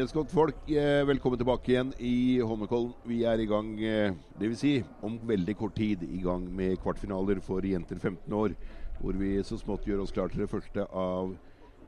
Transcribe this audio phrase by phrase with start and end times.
[0.00, 2.94] Gjensgått folk, eh, velkommen tilbake igjen i Holmenkollen.
[3.04, 4.38] Vi er i gang, dvs.
[4.38, 4.70] det vil si
[5.02, 8.54] om veldig kort tid, i gang med kvartfinaler for jenter 15 år.
[8.98, 11.36] Hvor vi så smått gjør oss klar til det første av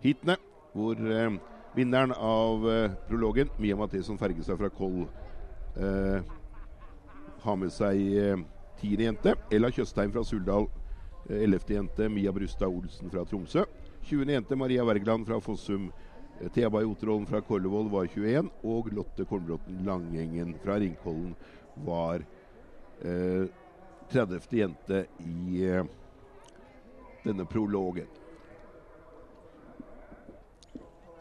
[0.05, 0.37] heatene.
[0.75, 1.39] Hvor eh,
[1.75, 5.09] vinneren av eh, prologen, Mia Matheson Fergestad fra Koll,
[5.81, 6.21] eh,
[7.47, 8.45] har med seg eh,
[8.77, 9.37] tiende jente.
[9.51, 10.69] Ella Tjøstheim fra Suldal.
[11.31, 13.65] Eh, Ellevte jente Mia Brustad Olsen fra Tromsø.
[14.05, 14.37] 20.
[14.37, 15.89] jente Maria Wergeland fra Fossum.
[16.55, 16.87] Thea Bay
[17.27, 21.35] fra Kollevoll var 21, og Lotte Kornbråten Langengen fra Ringkollen
[21.87, 22.25] var
[23.01, 23.47] eh,
[24.11, 24.41] 30.
[24.51, 25.85] jente i eh,
[27.25, 28.09] denne prologen.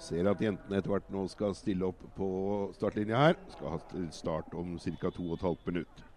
[0.01, 2.29] Ser at jentene etter hvert nå skal stille opp på
[2.73, 3.37] startlinja her.
[3.53, 5.11] Skal ha start om ca.
[5.13, 6.10] 2 15 minutter.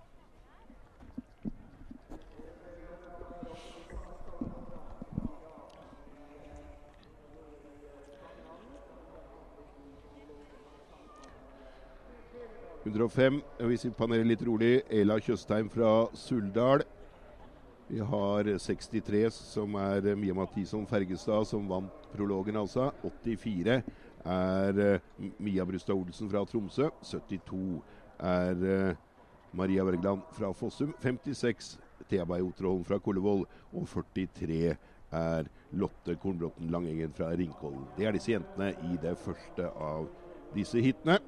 [12.95, 16.85] «105, hvis vi panerer litt rolig, Ela Tjøstheim fra Suldal.
[17.89, 22.93] Vi har 63, som er eh, Mia Mathison Fergestad, som vant prologen, altså.
[23.03, 23.83] 84
[24.25, 25.01] er eh,
[25.43, 26.89] Mia Brustad Olsen fra Tromsø.
[27.03, 27.83] 72
[28.25, 29.03] er eh,
[29.53, 30.95] Maria Wergeland fra Fossum.
[31.03, 31.75] 56
[32.09, 33.45] Thea Bay Oterholm fra Kollevoll.
[33.75, 34.77] Og 43
[35.15, 37.85] er Lotte Kornbråten Langengen fra Ringkollen.
[37.99, 40.09] Det er disse jentene i det første av
[40.55, 41.19] disse hitene.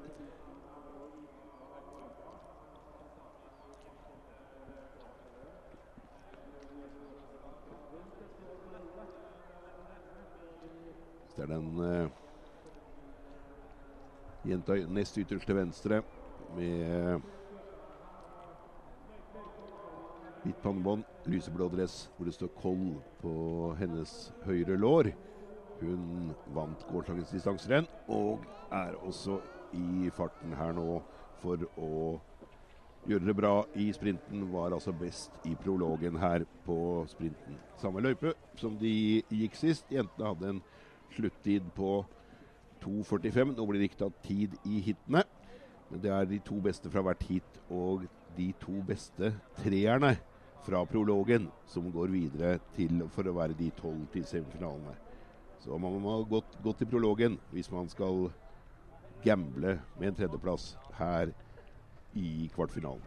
[11.37, 11.76] Det er den uh,
[14.47, 16.03] jenta nest ytterst til venstre
[16.55, 17.25] med
[20.47, 23.33] hvitt pannebånd, lyseblå dress hvor det står 'Koll' på
[23.81, 24.13] hennes
[24.47, 25.11] høyre lår.
[25.81, 29.41] Hun vant gårsdagens distanserenn og er også
[29.75, 31.03] i farten her nå
[31.43, 32.21] for å
[33.07, 34.47] gjøre det bra i sprinten.
[34.53, 36.79] Var altså best i prologen her på
[37.11, 37.59] sprinten.
[37.77, 39.91] Samme løype som de gikk sist.
[39.93, 40.63] Jentene hadde en
[41.15, 42.05] sluttid på
[42.85, 43.55] 2,45.
[43.57, 45.25] Nå blir det ikke tatt tid i hitene.
[45.91, 49.31] Men det er de to beste fra hvert hit og de to beste
[49.61, 50.17] treerne
[50.67, 54.97] fra prologen som går videre til for å være de tolv til semifinalene.
[55.63, 58.29] Så man må ha gått, gått i prologen hvis man skal
[59.23, 61.31] gamble med en tredjeplass her
[62.19, 63.07] i kvartfinalen.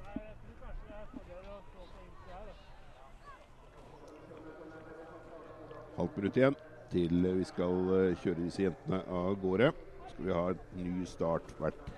[6.00, 6.56] Halvt minutt igjen
[6.92, 9.72] til vi skal eh, kjøre disse jentene av gårde.
[10.02, 11.94] Så Skal vi ha en ny start hvert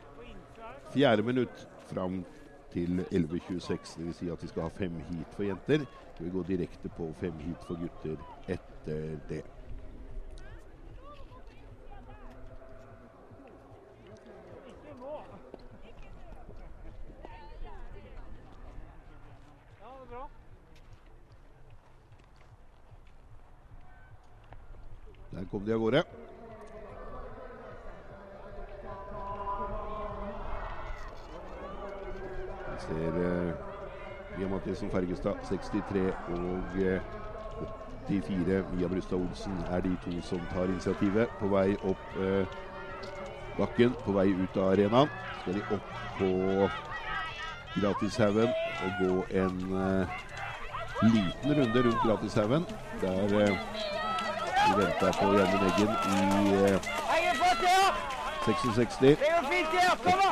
[0.91, 2.23] fjerde minutt fram
[2.71, 3.95] til 11.26.
[4.01, 4.19] Dvs.
[4.19, 5.87] Si at vi skal ha fem heat for jenter.
[6.17, 9.43] Så vi går direkte på fem heat for gutter etter det.
[25.31, 26.03] Der kom de av gårde.
[32.71, 33.53] Vi ser uh,
[34.37, 37.01] Mia Mathisen Fergestad 63 og uh,
[38.09, 41.29] 84 Mia Brustad Olsen er de to som tar initiativet.
[41.39, 42.45] På vei opp uh,
[43.57, 45.13] bakken, på vei ut av arenaen.
[45.43, 46.31] Skal de opp på
[47.77, 48.49] Gratishaugen
[48.81, 49.13] og gå
[49.43, 50.17] en uh,
[51.05, 52.65] liten runde rundt Gratishaugen.
[53.01, 54.00] Der uh,
[54.67, 56.91] vi venter på Janne Eggen i uh,
[58.45, 59.19] 66.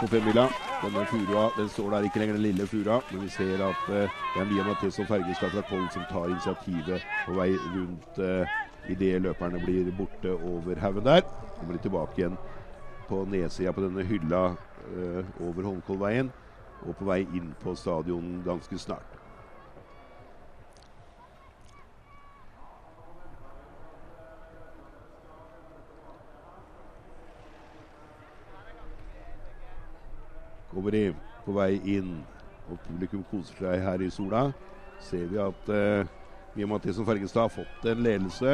[0.01, 0.49] På femmila.
[0.83, 3.01] Denne furua den står der ikke lenger, den lille furua.
[3.11, 7.05] Men vi ser at eh, det er Mia Matheson Fergestad fra Koll som tar initiativet
[7.25, 8.57] på vei rundt eh,
[8.89, 11.21] idet løperne blir borte over haugen der.
[11.59, 12.37] Kommer de tilbake igjen
[13.09, 14.43] på nedsida på denne hylla
[14.95, 16.31] eh, over Holmkollveien
[16.87, 19.18] Og på vei inn på stadion ganske snart.
[30.79, 32.21] Kommer de på vei inn,
[32.71, 34.45] og publikum koser seg her i sola.
[35.03, 36.07] Ser vi at eh,
[36.55, 38.53] Mia Mathisen Fergestad har fått en ledelse.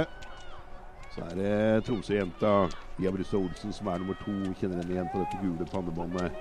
[1.13, 1.51] Så er det
[1.85, 2.55] Tromsø-jenta
[2.97, 4.33] Mia Brustad Olsen som er nummer to.
[4.57, 6.33] Kjenner henne igjen på dette gule pannebåndet.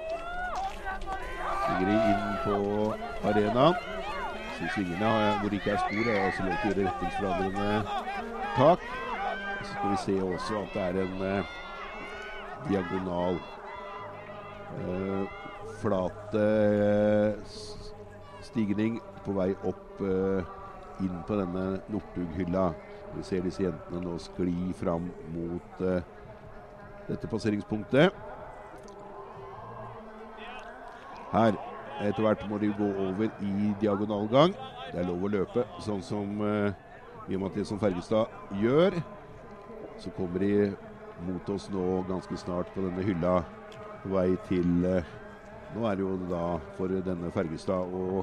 [1.69, 2.57] Ligger de inn på
[3.29, 3.77] arenaen.
[4.57, 7.71] Så svingene hvor det ikke er spor, er også lov til å gjøre retningsforandrende
[8.57, 8.91] tak.
[9.61, 11.57] Så skal vi se også at det er en eh,
[12.73, 13.43] diagonal
[14.81, 15.43] uh,
[15.81, 17.35] flat uh,
[18.45, 20.45] stigning på vei opp uh,
[21.03, 22.69] inn på denne Northug-hylla.
[23.15, 26.01] Vi ser disse jentene nå skli fram mot uh,
[27.09, 28.15] dette passeringspunktet.
[31.35, 31.59] Her
[32.03, 34.55] etter hvert må de gå over i diagonalgang.
[34.91, 36.71] Det er lov å løpe, sånn som uh,
[37.29, 38.99] Mathiesen Fergestad gjør.
[39.99, 40.73] Så kommer de
[41.25, 43.41] mot oss nå ganske snart på denne hylla
[44.03, 45.13] på vei til uh,
[45.75, 46.43] Nå er det jo da
[46.77, 48.23] for denne Fergestad å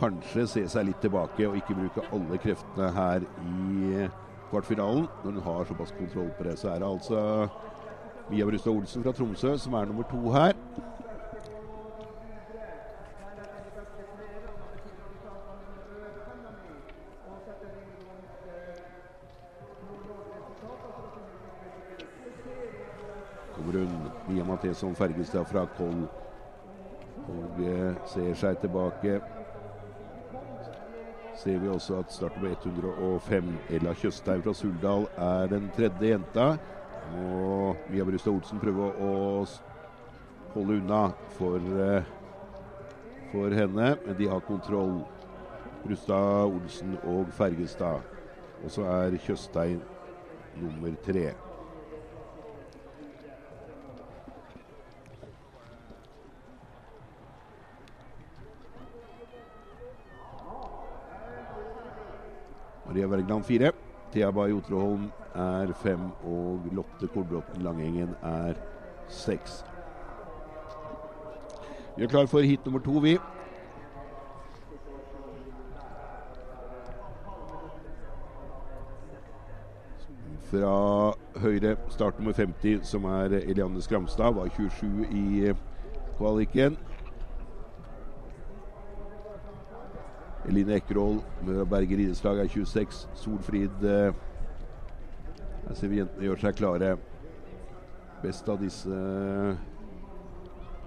[0.00, 4.08] kanskje se seg litt tilbake og ikke bruke alle kreftene her i
[4.50, 5.06] kvartfinalen.
[5.22, 7.22] Når hun har såpass kontroll på det, så er det altså
[8.26, 10.58] Mia Brustad Olsen fra Tromsø som er nummer to her.
[23.54, 26.08] Kommer hun, Mia Matheson Fergestad fra Koll.
[27.32, 29.20] Og eh, ser seg tilbake.
[31.36, 36.46] Ser vi også at startnummer 105, Ella Tjøstheim fra Suldal, er den tredje jenta.
[37.20, 39.12] Og Mia Brustad Olsen prøver å
[40.54, 41.02] holde unna
[41.36, 42.02] for, eh,
[43.32, 45.04] for henne, men de har kontroll.
[45.84, 48.00] Brustad Olsen og Fergestad.
[48.64, 49.82] Og så er Tjøstheim
[50.56, 51.34] nummer tre.
[62.96, 63.72] Maria Wergeland fire.
[64.12, 68.54] Thea Bay Oterholm er fem, og Lotte Kolbråten Langengen er
[69.08, 69.64] seks.
[71.96, 73.18] Vi er klar for hit nummer to, vi.
[80.50, 85.52] Fra høyre start nummer 50, som er Eliane Skramstad, var 27 i
[86.16, 86.78] kvaliken.
[90.46, 93.08] Eline og Berger idrettslag er 26.
[93.18, 94.12] Solfrid eh,
[95.66, 96.92] Her ser vi jentene gjør seg klare.
[98.22, 99.64] Best av disse eh,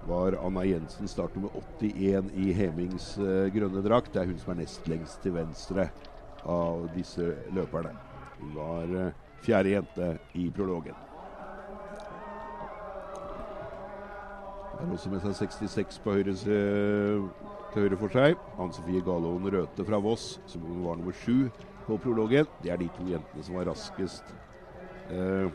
[0.08, 4.14] var Anna Jensen, startnummer 81 i Hemings eh, grønne drakt.
[4.14, 5.90] Det er hun som er nest lengst til venstre
[6.48, 7.92] av disse løperne.
[8.40, 9.12] Hun var eh,
[9.44, 10.10] fjerde jente
[10.40, 10.96] i prologen.
[14.80, 16.32] Er også med seg 66 på høyre,
[17.72, 18.38] til høyre for seg.
[18.58, 21.48] Anne Sofie Galoen Røthe fra Voss, som var nummer sju
[21.86, 22.48] på prologen.
[22.62, 24.32] Det er de to jentene som var raskest.
[25.10, 25.50] Eh,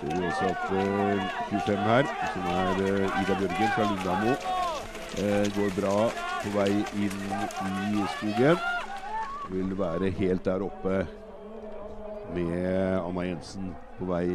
[0.00, 4.36] ser vi også at eh, 25 her, som er eh, Ida Bjørgen fra Lundamo,
[5.20, 7.20] eh, går bra på vei inn
[8.00, 8.60] i skogen.
[9.50, 11.04] Vil være helt der oppe
[12.34, 14.26] med Anna Jensen på vei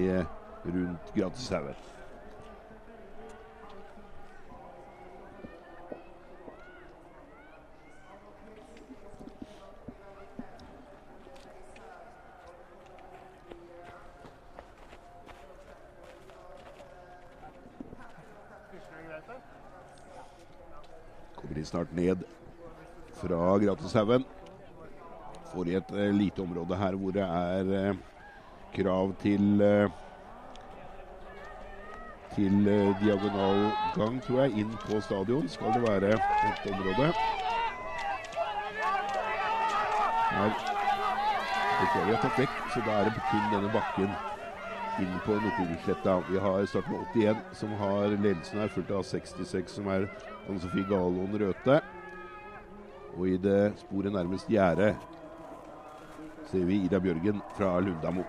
[0.65, 1.94] rundt Gratishaugen.
[21.65, 22.23] Snart ned
[23.19, 24.25] fra Gratishaugen.
[25.53, 28.01] Får i et uh, lite område her hvor det er uh,
[28.75, 29.91] krav til uh,
[32.35, 32.65] til
[32.99, 37.13] diagonal gang, tror jeg, inn på stadion skal det være et område.
[40.35, 40.51] Her
[41.93, 44.11] tror jeg har tatt vekk, så da er det kun denne bakken
[45.03, 46.15] inn på Nordfjordsletta.
[46.29, 50.07] Vi har start med 81, som har ledelsen her, fulgt av 66, som er
[50.45, 51.81] Anne Sofie Galon Røthe.
[53.15, 54.95] Og i det sporet nærmest gjerdet
[56.51, 58.25] ser vi Ida Bjørgen fra Lundamo.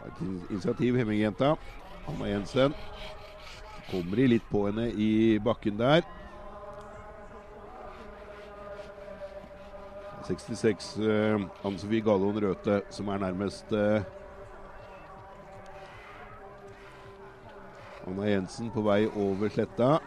[0.00, 1.54] Et initiativ, Hemming-jenta.
[2.08, 2.74] Anna Jensen.
[3.90, 6.02] Kommer de litt på henne i bakken der.
[10.30, 14.04] 66 eh, Anne Sofie Gallon Røthe som er nærmest eh,
[18.06, 19.98] Anna Jensen på vei over sletta.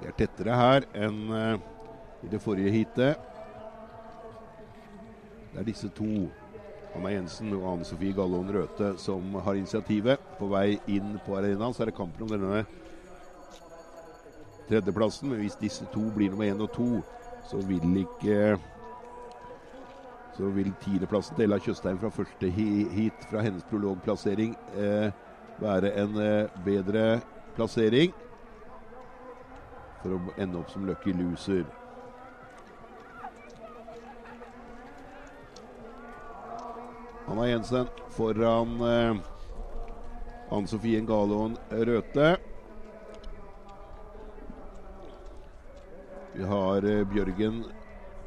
[0.00, 1.56] De er tettere her enn eh,
[2.22, 3.28] i det forrige heatet.
[5.52, 6.28] Det er disse to,
[6.94, 10.22] Anna Jensen og Anne Sofie Gallon Røthe, som har initiativet.
[10.38, 12.62] På vei inn på arenaen så er det kampen om denne
[14.70, 15.28] tredjeplassen.
[15.32, 17.02] Men hvis disse to blir nummer én og to,
[17.48, 18.56] så vil ikke
[20.36, 25.12] så vil tiendeplassen til Ella Tjøstheim fra første heat fra hennes prologplassering eh,
[25.60, 27.20] være en eh, bedre
[27.56, 28.14] plassering
[30.00, 31.66] for å ende opp som lucky loser.
[37.28, 39.20] Anna Jensen foran eh,
[40.52, 42.34] Ann Sofien Galaaen Røthe.
[46.34, 47.64] Vi har eh, Bjørgen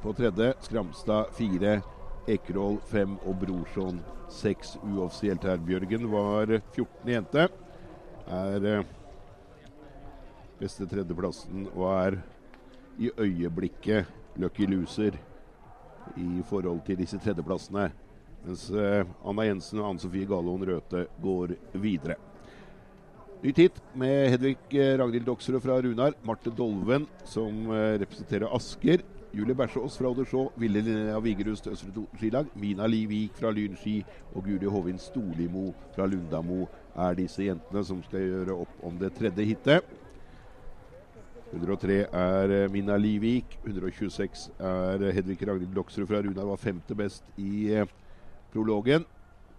[0.01, 1.79] på tredje, Skramstad fire,
[2.29, 3.97] Ekerhol fem og Brorson
[4.29, 5.57] seks uoffisielt her.
[5.57, 7.09] Bjørgen var 14.
[7.09, 7.47] jente.
[8.29, 8.85] Er eh,
[10.59, 12.19] beste tredjeplassen og er
[13.01, 14.05] i øyeblikket
[14.38, 15.17] lucky loser
[16.15, 17.89] i forhold til disse tredjeplassene.
[18.45, 22.21] Mens eh, Anna Jensen og Anne Sofie Galloen Røthe går videre.
[23.43, 26.15] Nytt hit med Hedvig eh, Ragnhild Doksrud fra Runar.
[26.25, 29.03] Marte Dolven som eh, representerer Asker.
[29.35, 30.45] Julie Bersås fra Oddersjå.
[30.57, 32.47] Ville Linnea Vigerust Østre Skilag.
[32.55, 33.99] Mina Livik fra Lynski.
[34.33, 36.63] Og Guri Hovin Storlimo fra Lundamo
[36.95, 39.91] er disse jentene som skal gjøre opp om det tredje hitet.
[41.51, 43.59] 103 er eh, Mina Livik.
[43.65, 46.47] 126 er Hedvig Ragnhild Doksrud fra Runar.
[46.55, 47.83] Var femte best i
[48.55, 49.03] prologen.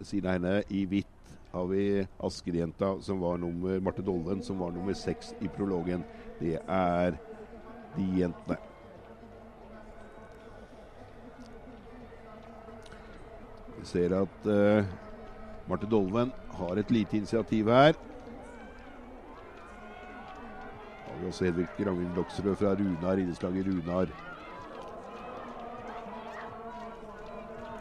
[0.00, 1.15] Siden av henne i hvitt
[1.56, 6.04] har vi Asker-jenta som var nummer Marte Dolven som var nummer seks i prologen.
[6.40, 7.16] Det er
[7.96, 8.58] de jentene.
[13.78, 14.84] Vi ser at uh,
[15.70, 17.96] Marte Dolven har et lite initiativ her.
[21.06, 24.12] Har vi også Hedvig Ragnhild Doksrød fra Runar, idrettslaget Runar.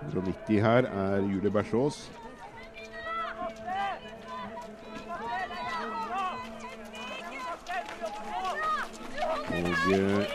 [0.05, 2.05] 190 her er Julie Bersås.
[9.65, 10.27] Og eh,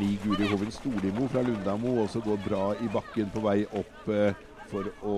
[0.00, 4.38] ni Guri Hoven Storlimo fra Lundamo også går bra i bakken på vei opp eh,
[4.70, 5.16] for å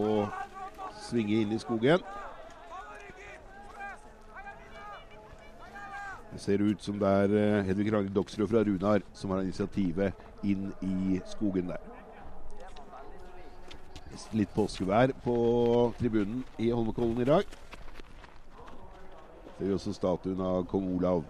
[1.04, 2.02] svinge inn i skogen.
[6.32, 10.42] Det ser ut som det er eh, Hedvig Ragnhild Doksrud fra Runar som har initiativet
[10.42, 11.84] inn i skogen der.
[14.34, 15.37] Litt påskevær på
[16.00, 17.54] tribunen i Holmenkollen i dag.
[19.52, 21.22] Ser vi også statuen av kong Olav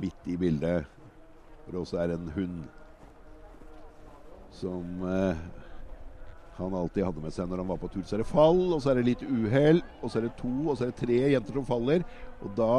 [0.00, 0.88] midt i bildet.
[1.64, 2.64] Hvor det også er en hund
[4.54, 5.38] som eh,
[6.56, 8.04] han alltid hadde med seg når han var på tur.
[8.06, 10.52] Så er det fall, og så er det litt uhell, og så er det to,
[10.68, 12.04] og så er det tre jenter som faller.
[12.44, 12.70] Og da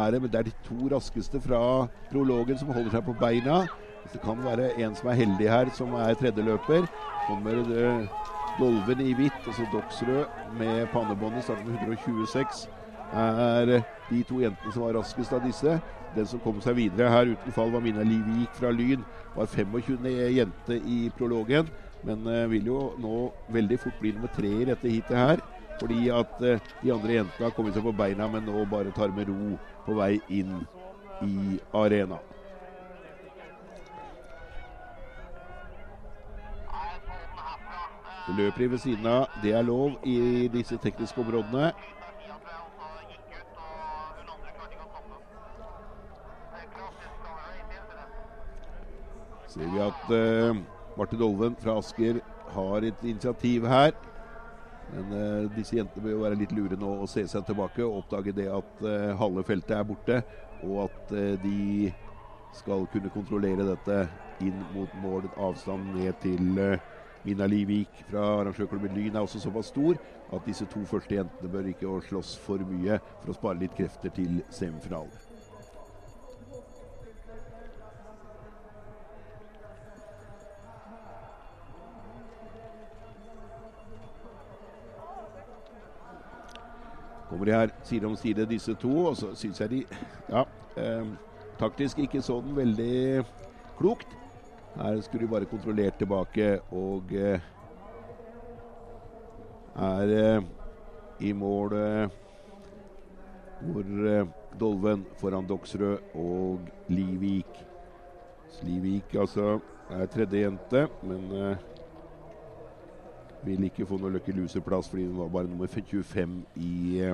[0.00, 1.62] er det, det er de to raskeste fra
[2.10, 3.62] prologen som holder seg på beina.
[4.10, 6.88] Det kan være en som er heldig her, som er tredjeløper.
[7.28, 8.26] Kommer uh,
[8.58, 12.66] Dolven i hvitt, og så Doksrød med pannebåndet, starter med 126.
[13.14, 13.76] Er
[14.10, 15.78] de to jentene som var raskest av disse.
[16.16, 19.04] Den som kom seg videre her uten fall, var Mina Livik fra Lyn.
[19.36, 20.08] Var 25.
[20.34, 21.70] jente i prologen,
[22.06, 25.44] men uh, vil jo nå veldig fort bli nummer tre i dette heatet her.
[25.80, 29.14] Fordi at uh, de andre jentene har kommet seg på beina, men nå bare tar
[29.14, 29.54] med ro
[29.86, 30.58] på vei inn
[31.22, 32.18] i arena.
[38.30, 39.26] Løper ved siden av.
[39.42, 41.72] Det er lov i disse tekniske områdene.
[49.50, 50.58] Ser vi at uh,
[50.98, 52.20] Marte Dolven fra Asker
[52.54, 53.94] har et initiativ her.
[54.90, 58.02] Men uh, disse jentene bør jo være litt lure nå og se seg tilbake og
[58.02, 60.22] oppdage det at uh, halve feltet er borte,
[60.60, 61.90] og at de
[62.54, 64.00] skal kunne kontrollere dette
[64.44, 65.30] inn mot mål.
[65.40, 66.60] Avstand ned til
[67.24, 69.96] Mina Livik fra arrangørklubben Lyn er også såpass stor
[70.34, 74.12] at disse to første jentene bør ikke slåss for mye for å spare litt krefter
[74.14, 75.29] til semifinalen.
[87.46, 89.84] De her side om side, disse to, og så syns jeg de
[90.28, 90.44] ja,
[90.76, 91.06] eh,
[91.60, 93.24] taktisk ikke så den veldig
[93.78, 94.16] klokt.
[94.76, 97.40] Her skulle de bare kontrollert tilbake og eh,
[99.80, 100.42] er eh,
[101.20, 102.20] i mål eh,
[103.60, 104.28] hvor eh,
[104.60, 107.64] Dolven foran Doksrød og Livik.
[108.62, 109.58] Livik altså
[109.90, 111.56] er tredje jente, men eh,
[113.44, 117.12] vil ikke få noe Lucky Loser-plass fordi hun var bare nummer 25 i,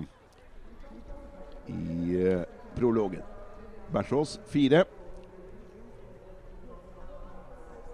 [1.68, 2.44] i
[2.76, 3.22] prologen.
[3.92, 4.84] Bersås fire.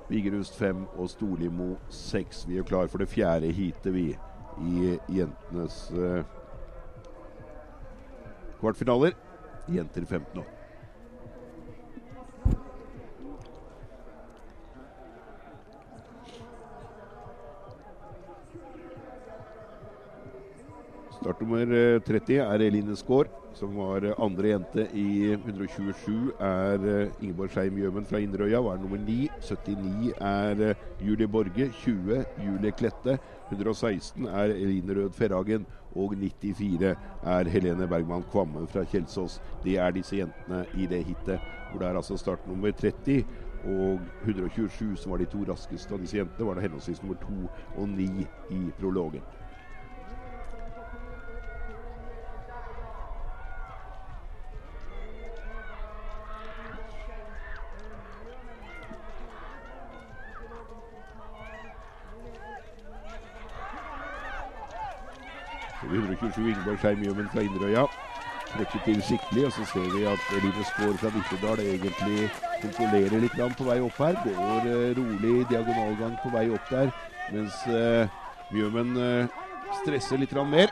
[0.09, 2.45] Vigerust fem og Storlimo seks.
[2.49, 4.09] Vi er klar for det fjerde heatet, vi,
[4.61, 6.21] i jentenes uh,
[8.61, 9.17] kvartfinaler.
[9.73, 10.51] Jenter 15 år.
[21.23, 23.31] Startnummer 30 er Eline Skaar.
[23.55, 26.87] Som var andre jente i 127, er
[27.23, 29.29] Ingeborg Skei Mjømen fra Inderøya, var nummer 9.
[29.43, 31.69] 79 er Julie Borge.
[31.83, 33.19] 20 Julie Klette.
[33.51, 35.67] 116 er Eline Rød Ferhagen.
[35.93, 39.41] Og 94 er Helene Bergman Kvamme fra Kjelsås.
[39.65, 41.41] Det er disse jentene i det hitet,
[41.71, 43.25] hvor det er altså startnummer 30
[43.65, 47.47] og 127, som var de to raskeste av disse jentene, var det henholdsvis nummer 2
[47.79, 49.23] og 9 i prologen.
[66.23, 67.83] Så 127 Ingeborg Skei Mjømen fra Inderøya
[68.53, 69.47] trekker til skikkelig.
[69.47, 72.29] Og så ser vi at Eline Skaar fra Nittedal egentlig
[72.63, 74.15] kontrollerer litt på vei opp her.
[74.23, 76.93] Går uh, rolig diagonalgang på vei opp der,
[77.35, 77.59] mens
[78.55, 79.27] Mjømen uh,
[79.83, 80.71] stresser litt mer.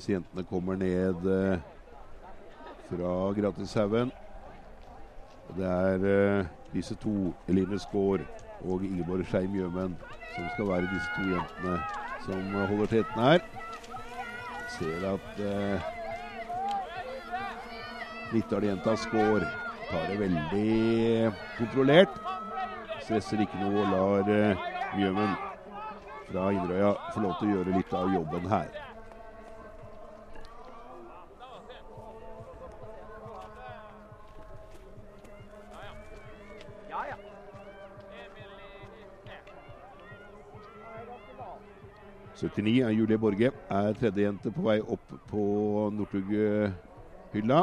[0.00, 1.58] Disse jentene kommer ned eh,
[2.88, 4.08] fra Gratishaugen.
[5.58, 8.24] Det er eh, disse to, Eline Skaar
[8.64, 9.98] og Ingeborg Skei Mjømen,
[10.32, 11.76] som skal være disse to jentene
[12.24, 13.44] som holder teten her.
[14.72, 15.86] Ser at eh,
[18.32, 19.44] Nittdal-jenta Skaar
[19.92, 22.20] tar det veldig kontrollert.
[23.04, 25.36] Stresser ikke noe og lar eh, Mjømen
[26.32, 28.79] fra Inderøya få lov til å gjøre litt av jobben her.
[42.40, 43.52] 79 er Julie Borge.
[43.70, 45.44] Er tredjejente på vei opp på
[45.92, 47.60] Northug-hylla.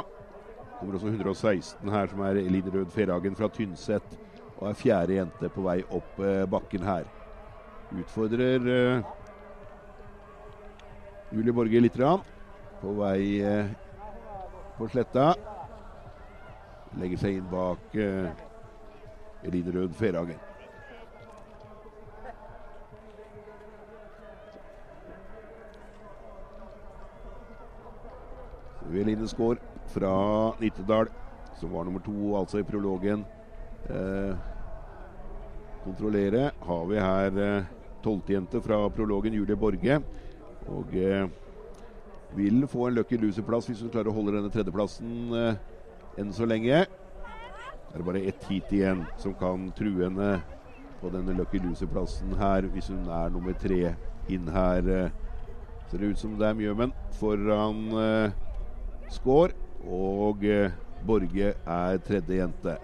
[0.78, 4.18] Kommer også 116 her, som er Eline Rød Ferhagen fra Tynset.
[4.58, 7.10] Og er fjerde jente på vei opp eh, bakken her.
[7.98, 9.12] Utfordrer eh,
[11.34, 11.98] Julie Borge litt.
[12.00, 12.26] Rann.
[12.82, 13.72] På vei eh,
[14.78, 15.32] på sletta.
[16.98, 18.30] Legger seg inn bak eh,
[19.46, 20.46] Eline Rød Ferhagen.
[28.95, 29.60] Eline Skaar
[29.91, 30.12] fra
[30.62, 31.10] Nittedal,
[31.60, 33.26] som var nummer to altså i prologen.
[33.89, 34.36] Eh,
[35.84, 40.02] kontrollere har vi her eh, fra prologen, Julie Borge.
[40.67, 41.28] Og eh,
[42.36, 45.60] vil få en lucky loser-plass hvis hun klarer å holde denne tredjeplassen eh,
[46.19, 46.86] enn så lenge.
[47.88, 50.41] Det er bare ett heat igjen som kan true henne
[51.02, 53.95] på denne lucky loser-plassen her, hvis hun er nummer tre
[54.34, 54.88] inn her.
[54.88, 55.15] Eh,
[55.88, 58.46] ser det ut som det er Mjømen foran eh,
[59.10, 59.54] Skår,
[59.88, 60.72] og eh,
[61.08, 62.78] Borge er tredje jente.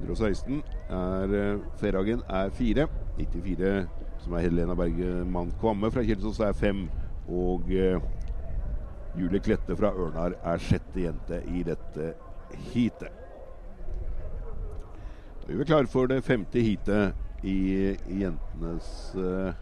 [0.00, 2.86] 116 er eh, Ferhagen er fire.
[3.18, 3.88] 94,
[4.24, 6.86] som er Helena Bergemann Kvamme fra Kjelsås, er fem.
[7.28, 8.00] Og eh,
[9.18, 12.12] Julie Klette fra Ørnar er sjette jente i dette
[12.72, 13.10] heatet.
[15.40, 19.56] Da er vi klare for det femte heatet i, jentenes eh,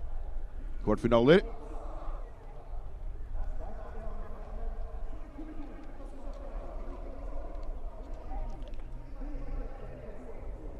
[0.84, 1.40] kvartfinaler.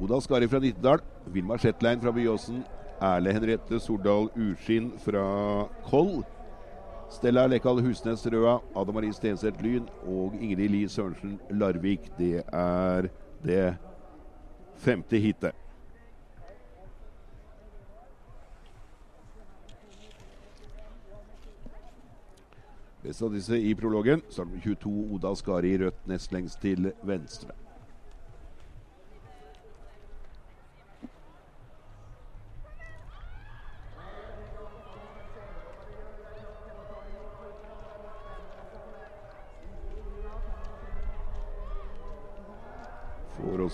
[0.09, 2.63] Oda Skari fra Nittedal, Vilmar Shetlein fra Byåsen,
[3.01, 6.23] Erle Henriette Sordal Urskinn fra Koll,
[7.13, 12.09] Stella Lekal Husnes Røa, Ada Marie Stenseth Lyn og Ingrid Li Sørensen Larvik.
[12.17, 13.11] Det er
[13.45, 13.77] det
[14.81, 15.53] femte heatet.
[23.05, 24.25] Best av disse i prologen.
[24.33, 27.68] Start med 22 Oda Skari rødt nest lengst til venstre.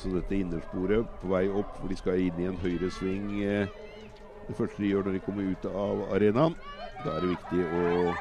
[0.05, 3.31] Også dette innersporet på vei opp, hvor de skal inn i en høyresving.
[3.41, 3.69] eh,
[4.47, 6.55] Det første de gjør når de kommer ut av arenaen.
[7.03, 8.19] Da er det viktig å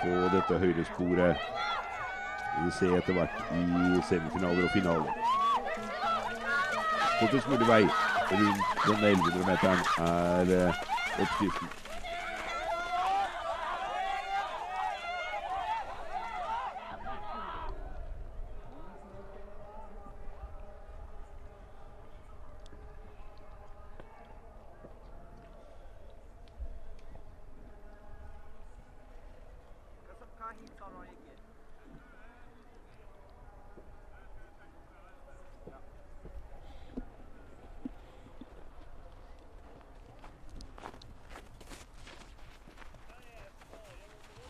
[0.00, 1.38] få dette høyresporet
[2.58, 5.14] vi ser etter hvert i semifinaler og finaler.
[7.20, 7.84] Kortest mulig vei
[8.32, 10.74] rundt denne 1100-meteren er eh,
[11.14, 11.70] oppskriften.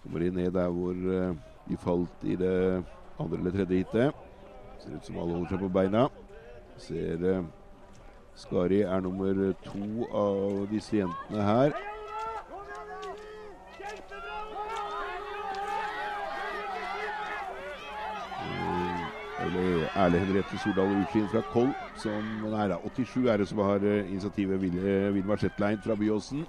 [0.02, 1.34] Kommer de ned der hvor eh,
[1.68, 2.82] de falt i det
[3.20, 4.26] andre eller tredje heatet.
[4.80, 6.08] Ser ut som alle holder seg på beina.
[6.80, 7.48] Ser eh,
[8.40, 11.74] Skari er nummer to av disse jentene her.
[19.40, 23.84] Eh, Erle Henriette Sordal Utskien fra Koll, som Nei da, 87 er det som har
[23.84, 24.62] eh, initiativet.
[25.16, 26.46] Vilmar Shetlein fra Byåsen.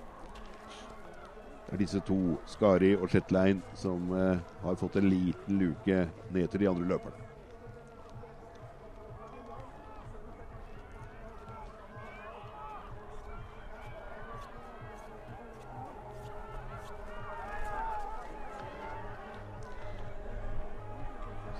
[1.71, 6.01] Er disse to, Skari og Shetlein, som eh, har fått en liten luke
[6.36, 7.27] ned til de andre løperne.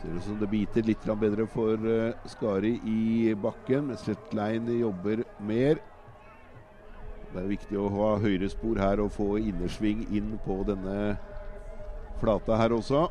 [0.02, 5.80] Ser ut som det biter litt bedre for eh, Skari i bakken, Shetlein jobber mer.
[7.32, 11.15] Det er viktig å ha høyrespor her og få innersving inn på denne
[12.20, 13.06] flata her også.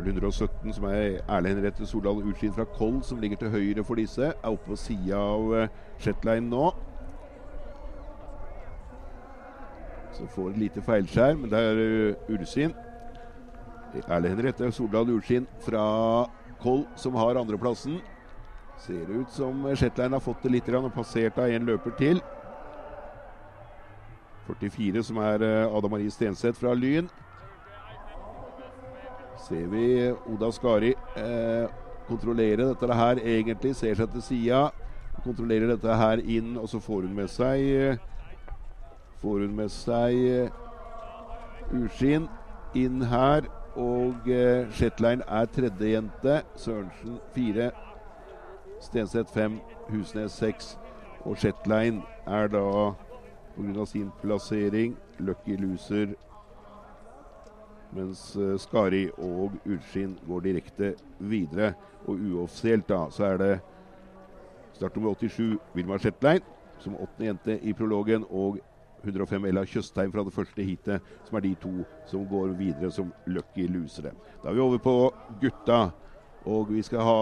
[0.00, 4.00] Vel 117, som er Erle Henriette Soldal Utskien fra Koll, som ligger til høyre for
[4.00, 6.70] disse, er oppe på sida av eh, Shetline nå.
[10.16, 12.74] Så får et lite feilskjær, men det er uh, Ursin.
[14.06, 15.84] Erle Henriette Soldal Urskien fra
[16.62, 18.00] Koll som har andreplassen.
[18.80, 22.22] Ser ut som Shetland har fått det litt og passert av en løper til.
[24.50, 27.08] 44, som er eh, Ada Marie Stenseth fra Lyn.
[29.44, 29.84] Ser vi
[30.30, 31.68] Oda Skari eh,
[32.08, 33.74] kontrollere dette her egentlig.
[33.76, 34.62] Ser seg til sida.
[35.24, 38.06] Kontrollerer dette her inn, og så får hun med seg eh,
[39.20, 42.28] Får hun med seg eh, Urskien
[42.78, 43.44] inn her.
[43.76, 46.42] Og eh, Shetline er tredjejente.
[46.56, 47.70] Sørensen fire.
[48.80, 49.58] Stenseth fem.
[49.88, 50.78] Husnes seks.
[51.24, 52.92] Og Shetline er da
[53.56, 53.84] pga.
[53.86, 56.14] sin plassering lucky loser.
[57.92, 61.74] Mens eh, Skari og Urskien går direkte videre.
[62.06, 63.60] Og uoffisielt da så er det
[64.72, 66.40] startnummer 87 Vilmar Shetline
[66.78, 68.24] som åttende jente i prologen.
[68.30, 68.58] Og
[69.04, 71.72] 105 Ella Tjøstheim fra det første heatet, som er de to
[72.10, 74.12] som går videre som lucky losere.
[74.42, 74.96] Da er vi over på
[75.40, 75.90] gutta,
[76.44, 77.18] og vi skal ha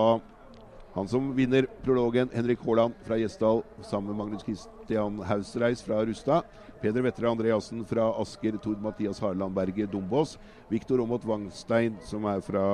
[0.98, 6.48] han som vinner prologen, Henrik Haaland fra Gjesdal, sammen med Magnus Christian Hausreis fra Rustad.
[6.80, 10.38] Peder Vettre Andreassen fra Asker, Tord Mathias Harland Berget Dombås.
[10.70, 12.64] Viktor Aamodt Wangstein, som er fra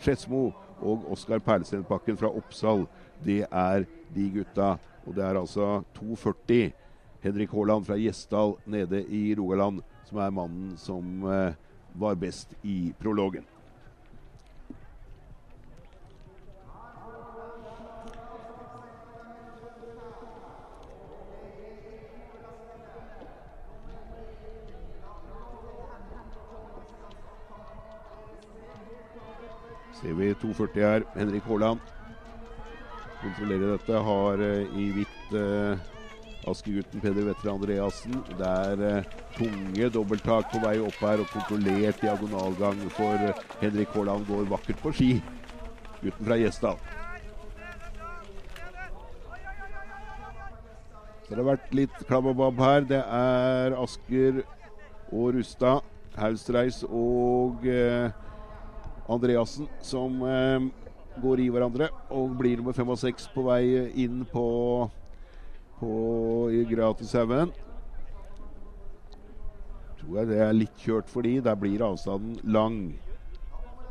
[0.00, 0.48] Skedsmo,
[0.80, 2.86] og Oskar Perlestenbakken fra Oppsal.
[3.22, 4.72] Det er de gutta.
[5.06, 6.72] Og det er altså 2,40.
[7.20, 11.52] Henrik Haaland fra Gjesdal nede i Rogaland, som er mannen som eh,
[11.92, 13.44] var best i prologen.
[30.00, 31.04] Ser vi 2,40 her.
[31.14, 31.80] Henrik Haaland
[33.20, 34.04] kontrollerer dette.
[34.08, 35.90] Har eh, i hvitt eh,
[36.48, 38.14] Askegutten Peder Vetter Andreassen.
[38.38, 43.92] Det er eh, tunge dobbelttak på vei opp her og kontrollert diagonalgang for eh, Henrik
[43.96, 44.24] Haaland.
[44.28, 45.10] Går vakkert på ski.
[46.00, 46.80] Gutten fra Gjesdal.
[51.26, 52.86] Så det har vært litt klabb og babb her.
[52.88, 54.40] Det er Asker
[55.12, 55.84] og Rustad,
[56.18, 58.10] Haustreis og eh,
[59.10, 60.70] Andreassen som eh,
[61.20, 63.62] går i hverandre og blir nummer fem og seks på vei
[64.00, 64.44] inn på
[65.80, 65.92] på
[66.52, 67.52] i Gratishaugen.
[70.00, 71.38] Tror jeg det er litt kjørt for de.
[71.44, 72.80] Der blir avstanden lang.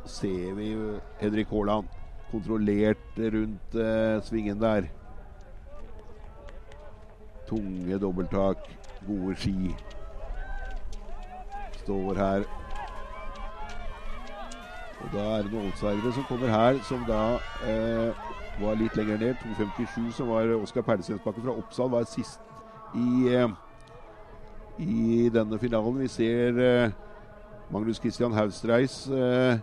[0.10, 0.73] Ser vi
[1.19, 1.89] Henrik Haaland
[2.32, 4.89] kontrollert rundt eh, svingen der.
[7.49, 8.58] Tunge dobbelttak,
[9.08, 9.75] gode ski.
[11.82, 12.45] Står her.
[14.99, 17.21] Og da er det noen outsidere som kommer her, som da
[17.65, 18.28] eh,
[18.59, 19.41] var litt lenger ned.
[19.43, 22.39] 2.57, som var Oskar Perlesensbakken fra Oppsal, var sist
[22.95, 23.49] i, eh,
[24.79, 25.99] i denne finalen.
[26.03, 26.91] Vi ser eh,
[27.71, 29.59] Magnus Christian Haustreis eh,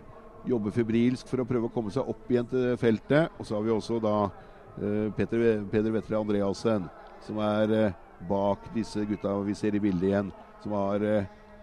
[0.47, 3.33] jobbe febrilsk for å prøve å komme seg opp igjen til feltet.
[3.37, 6.87] Og så har vi også da eh, Peter, Peder Vettre Andreassen,
[7.25, 7.93] som er
[8.27, 10.31] bak disse gutta vi ser i bildet igjen.
[10.63, 11.03] Som har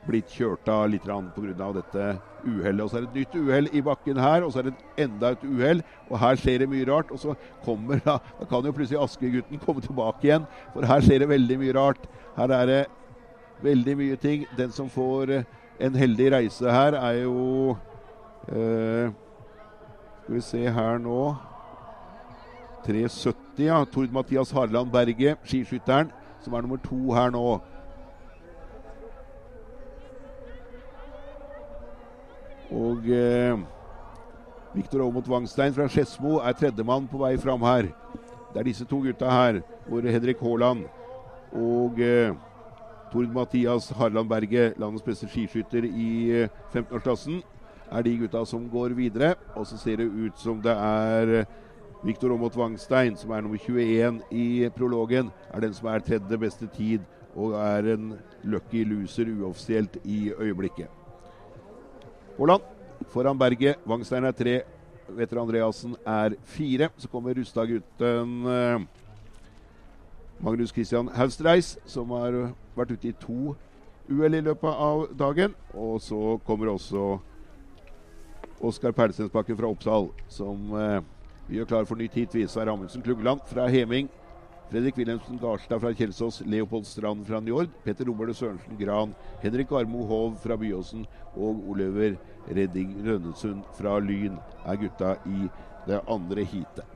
[0.07, 1.73] blitt kjørt av litt pga.
[1.73, 2.07] dette
[2.45, 2.83] uhellet.
[2.85, 5.33] Og så er det et nytt uhell i bakken her, og så er det enda
[5.33, 5.83] et uhell.
[6.11, 7.11] Og her skjer det mye rart.
[7.11, 11.25] Og så kommer da, da kan jo plutselig Askegutten komme tilbake igjen, for her skjer
[11.25, 12.07] det veldig mye rart.
[12.37, 12.85] Her er det
[13.65, 14.47] veldig mye ting.
[14.57, 17.77] Den som får eh, en heldig reise her, er jo
[18.49, 19.13] eh,
[20.25, 21.35] Skal vi se her nå
[22.85, 23.85] 370, ja.
[23.85, 27.61] Tord Mathias Harland Berge, skiskytteren, som er nummer to her nå.
[32.73, 33.59] Og eh,
[34.75, 37.91] Viktor Aamodt Wangstein fra Skedsmo er tredjemann på vei fram her.
[38.53, 40.87] Det er disse to gutta her, hvor Henrik Haaland
[41.55, 42.35] og eh,
[43.13, 46.09] Tord Mathias Harland Berge, landets beste skiskytter i
[46.43, 47.43] eh, 15-årsklassen,
[47.91, 49.35] er de gutta som går videre.
[49.55, 51.53] Og så ser det ut som det er eh,
[52.05, 56.67] Viktor Aamodt Wangstein, som er nummer 21 i prologen, er den som er tredje beste
[56.75, 61.04] tid og er en lucky loser uoffisielt i øyeblikket.
[62.39, 62.63] Haaland
[63.13, 63.79] foran Berget.
[63.87, 64.55] Wangstein er tre.
[65.15, 66.89] Vetter Andreassen er fire.
[66.99, 68.87] Så kommer Rustad-gutten eh,
[70.43, 72.35] Magnus Christian Haustreis, som har
[72.75, 73.55] vært ute i to
[74.09, 75.55] UL i løpet av dagen.
[75.75, 77.19] Og så kommer også
[78.65, 81.01] Oskar Perlestensbakken fra Oppsal, som eh,
[81.55, 82.35] gjør klar for nytt heat.
[82.35, 84.11] Viser Amundsen Klugland fra Heming.
[84.71, 90.07] Fredrik Wilhelmsen Garstad fra Kjelsås, Leopold Strand fra Njord, Petter Robert Sørensen Gran, Henrik Armo
[90.09, 91.05] Hov fra Byåsen
[91.37, 92.17] og Oliver
[92.49, 95.47] Redding Rønnesund fra Lyn er gutta i
[95.87, 96.89] det andre heatet.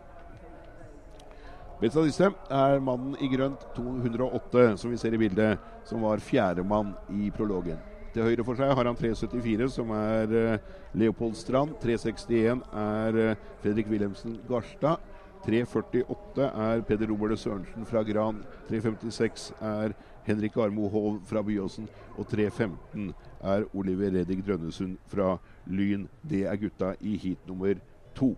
[1.79, 6.19] Best av disse er mannen i grønt 208, som vi ser i bildet, som var
[6.25, 7.79] fjerdemann i prologen.
[8.11, 10.65] Til høyre for seg har han 374, som er eh,
[10.99, 11.77] Leopold Strand.
[11.79, 15.05] 361 er eh, Fredrik Wilhelmsen Garstad.
[15.49, 18.43] 348 er Peder Robert Sørensen fra Gran.
[18.69, 19.95] 356 er
[20.27, 21.89] Henrik Armo Hov fra Byåsen.
[22.19, 26.09] Og 315 er Oliver Reddik Drønnesund fra Lyn.
[26.31, 27.75] Det er gutta i heat nummer
[28.15, 28.37] to.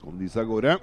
[0.00, 0.78] Kom disse av gårde.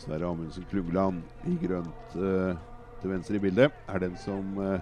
[0.00, 2.56] Sverre Amundsen Klugland i grønt uh,
[3.02, 4.78] til venstre i bildet er den som uh,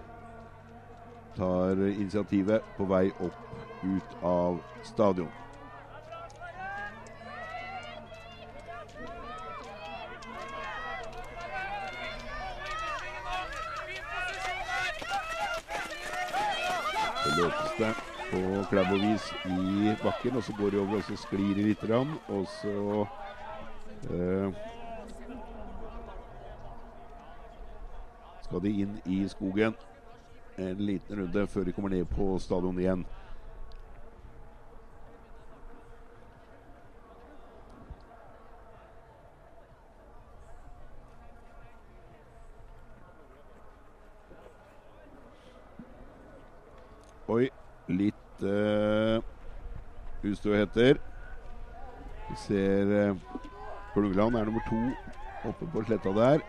[1.34, 5.30] tar initiativet på vei opp ut av stadion.
[17.24, 17.92] Det løpes det
[18.30, 21.86] på klæbovis i bakken, og så går de over og så sklir de litt.
[21.90, 23.06] Og så
[24.14, 24.77] uh,
[28.48, 29.74] skal de inn i skogen
[30.58, 33.04] en liten runde før de kommer ned på stadion igjen.
[47.28, 47.50] Oi,
[47.92, 49.20] litt uh,
[50.24, 50.96] ustøheter.
[52.30, 53.42] Vi ser uh,
[53.92, 54.80] Klungland er nummer to
[55.52, 56.40] oppe på sletta der.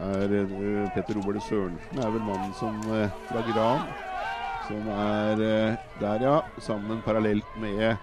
[0.00, 3.84] Er, uh, Petter Robert Sørensen er vel mannen som uh, fra Gran.
[4.68, 6.36] Som er uh, der, ja.
[6.64, 7.96] Sammen parallelt med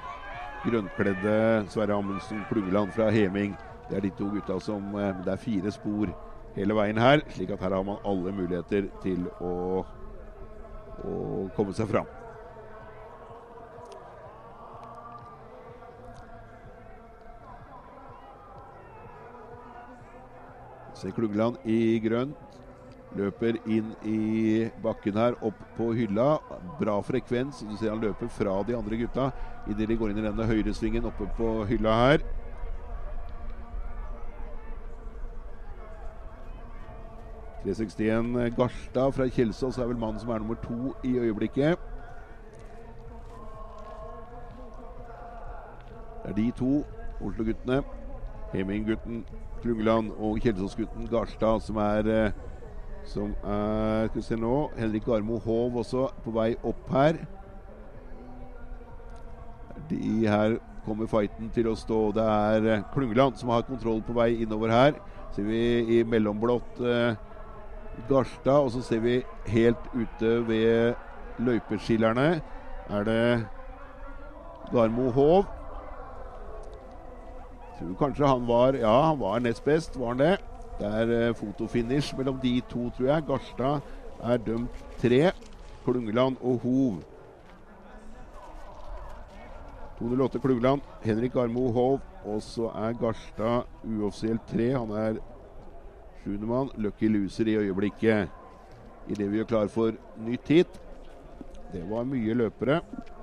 [0.65, 1.37] grønnkledde
[1.73, 3.55] Sverre Amundsen Klugland fra Heming.
[3.89, 6.11] Det er de to gutta som Det er fire spor
[6.55, 9.85] hele veien her, slik at her har man alle muligheter til å
[10.99, 12.18] å komme seg fram.
[20.99, 22.35] Se Klugland i grønt.
[23.15, 26.35] Løper inn i bakken her, opp på hylla.
[26.77, 27.63] Bra frekvens.
[27.63, 29.29] Du ser han løper fra de andre gutta
[29.69, 32.27] idet de går inn i denne høyresvingen oppe på hylla her.
[37.59, 41.75] ...361 Garstad fra Kjelsås er vel mannen som er nummer to i øyeblikket.
[46.23, 46.71] Det er de to
[47.19, 47.81] Oslo-guttene.
[48.53, 49.23] Heming-gutten
[49.61, 52.37] Klungeland og Kjelsås-gutten Garstad som er eh,
[53.09, 57.17] Som er Skal vi se nå Henrik Armo Hov også på vei opp her.
[59.89, 61.99] De her kommer fighten til å stå.
[62.13, 64.99] Det er eh, Klungeland som har kontroll på vei innover her.
[65.33, 65.63] Ser vi
[65.97, 67.17] i mellomblått eh,
[68.09, 70.95] Garstad, og så ser vi helt ute ved
[71.39, 72.29] løypeskillerne
[72.89, 73.45] er det
[74.73, 75.45] Garmo Hov.
[77.79, 80.37] Tror kanskje han var Ja, han var nest best, var han det?
[80.79, 83.23] Det er eh, fotofinish mellom de to, tror jeg.
[83.27, 83.81] Garstad
[84.23, 85.31] er dømt tre.
[85.83, 87.01] Klungeland og Hov.
[89.99, 90.81] 208 Klungeland.
[91.03, 91.99] Henrik Armo Hov.
[92.25, 94.71] Og så er Garstad uoffisielt tre.
[94.77, 95.19] Han er
[96.23, 96.71] sjuendemann.
[96.77, 98.29] Lucky loser i øyeblikket.
[99.07, 100.81] Idet vi gjør klar for nytt hit.
[101.73, 102.81] Det var mye løpere,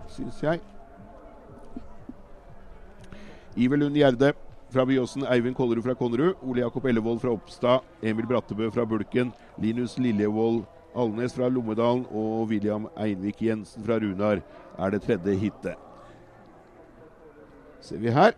[0.08, 0.60] syns jeg.
[3.56, 4.32] Iver Lund Gjerde
[4.76, 9.30] fra Byåsen, Eivind Kollerud fra Konnerud, Ole Jakob Ellevold fra Oppstad, Emil Brattebø fra Bulken,
[9.56, 14.42] Linus Lillevold Alnes fra Lommedalen og William Einvik Jensen fra Runar
[14.76, 15.80] er det tredje hitet.
[17.80, 18.36] Ser vi her.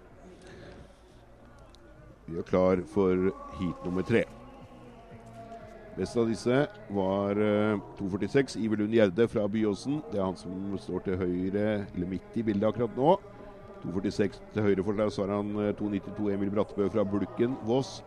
[2.29, 4.23] Vi er klar for heat nummer tre.
[5.97, 6.61] Best av disse
[6.95, 9.99] var uh, 2.46 Iver Lund Gjerde fra Byåsen.
[10.13, 13.17] Det er han som står til høyre, eller midt i bildet akkurat nå.
[13.85, 17.99] 2.46 til høyre for deg, så har han 2.92 Emil Brattebø fra Bulken, Voss.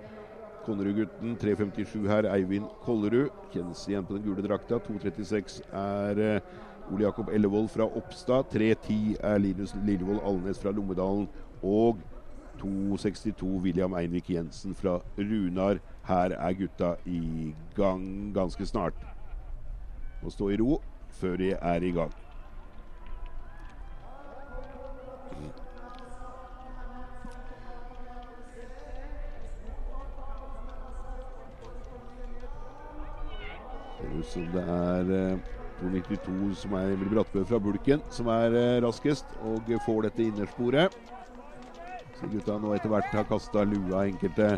[0.66, 3.32] Konnerud-gutten 3.57 her, Eivind Kollerud.
[3.54, 4.78] Kjennes igjen på den gule drakta.
[4.86, 8.52] 2.36 er uh, Ole Jakob Ellevold fra Oppstad.
[8.54, 11.28] 3.10 er Linus Lillevold Alnes fra Lommedalen.
[11.64, 11.98] Og
[12.62, 15.82] 2.62 William Einvik Jensen fra Runar.
[16.06, 18.98] Her er gutta i gang ganske snart.
[20.22, 20.82] Må stå i ro
[21.18, 22.14] før de er i gang.
[34.02, 35.50] Ser ut det er eh,
[35.82, 40.96] 292 som er Emil Brattbø fra Bulken som er eh, raskest og får dette innersporet.
[42.20, 44.50] Så gutta nå etter hvert har kasta lua enkelte.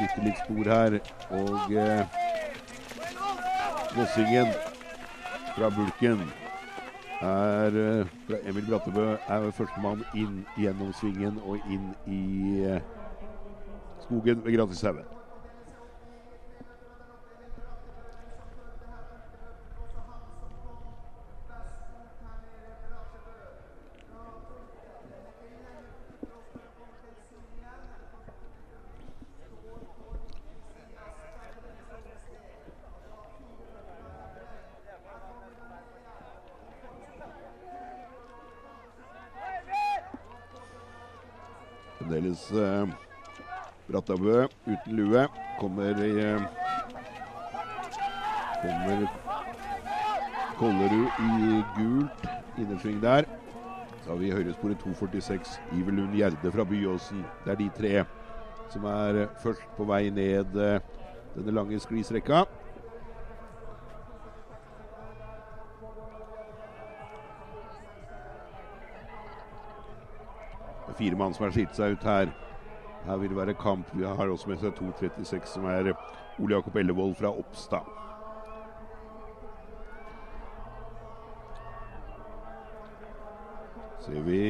[0.00, 0.98] Bitte litt spor her.
[1.36, 2.18] Og eh,
[3.96, 4.52] Vossingen
[5.56, 6.20] fra Bulken
[7.20, 12.20] er eh, fra Emil Brattebø er førstemann inn gjennom svingen og inn i
[12.64, 12.84] eh,
[14.06, 15.19] skogen ved Gratishaugen.
[42.40, 42.86] Fremdeles eh,
[43.88, 45.26] Brattabø uten lue.
[45.58, 46.40] Kommer i eh,
[48.60, 49.08] Kommer
[50.56, 52.26] Kollerud i gult
[52.56, 53.24] innersving der.
[54.04, 57.26] Så har vi høyresporet 246 Iverlund Gjerde fra Byåsen.
[57.44, 58.04] Det er de tre
[58.70, 62.44] som er eh, først på vei ned denne lange sklisrekka.
[71.00, 72.32] Fire mann som har skilt seg ut her.
[73.06, 73.88] Her vil det være kamp.
[73.96, 75.94] Vi har også med seg 2.36, som er
[76.38, 77.88] Ole Jakob Ellevold fra Oppstad.
[84.00, 84.40] Ser vi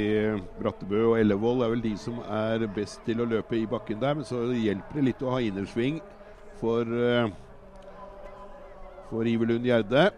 [0.61, 4.19] Brattebø og Ellevold er vel de som er best til å løpe i bakken der.
[4.19, 5.99] Men så hjelper det litt å ha innersving
[6.61, 7.31] for, uh,
[9.11, 10.11] for Iverlund Gjerde.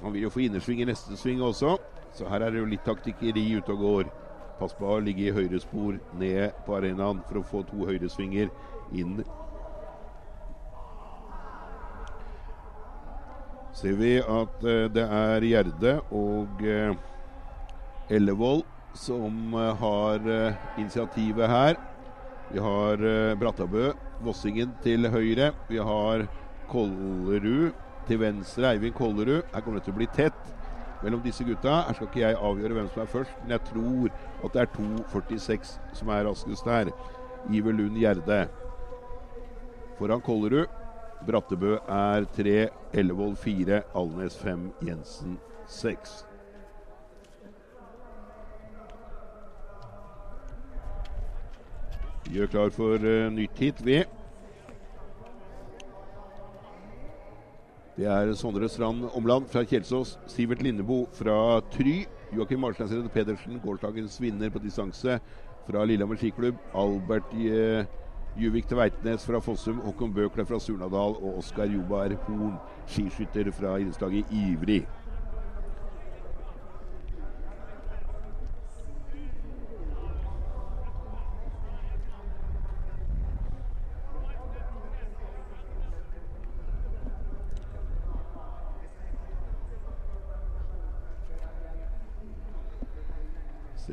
[0.00, 1.76] Han vil jo få innersving i neste sving også,
[2.16, 4.12] så her er det jo litt taktikkeri ute og går.
[4.60, 8.50] Pass på å ligge i høyrespor ned på arenaen for å få to høyresvinger
[8.92, 9.22] inn.
[13.80, 16.92] Ser vi at uh, det er Gjerde og uh,
[18.12, 18.66] Ellevold
[19.00, 20.28] som uh, har
[20.76, 21.80] initiativet her.
[22.50, 23.00] Vi har
[23.38, 23.92] Brattabø,
[24.26, 25.52] Vossingen til høyre.
[25.70, 26.26] Vi har
[26.68, 27.76] Kollerud
[28.08, 29.46] til venstre, Eivind Kollerud.
[29.54, 30.59] Her kommer det til å bli tett
[31.02, 31.82] mellom disse gutta.
[31.86, 34.10] Her skal ikke jeg avgjøre hvem som er først, men jeg tror
[34.44, 36.92] at det er 2.46 som er raskest her.
[37.50, 38.48] Iver Lund Gjerde
[39.98, 40.66] foran Kollerud.
[41.26, 45.36] Brattebø er 3, Ellevold 4, Alnes 5, Jensen
[45.68, 46.24] 6.
[52.24, 53.98] Vi gjør klar for uh, nytt hit, vi.
[58.00, 64.14] Det er Sondre Strand Omland fra Kjelsås, Sivert Lindeboe fra Try, Joakim Marsteinsrud Pedersen, gårsdagens
[64.22, 65.18] vinner på distanse
[65.66, 67.84] fra Lillehammer skiklubb, Albert uh,
[68.40, 72.56] Juvik til Veitnes fra Fossum, Håkon Bøkler fra Surnadal og Oskar Jobar Horn,
[72.88, 74.86] skiskytter fra innslaget Ivrig.